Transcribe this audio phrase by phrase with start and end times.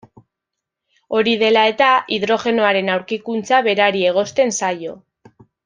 [1.17, 4.99] Hori dela-eta, hidrogenoaren aurkikuntza berari egozten zaio.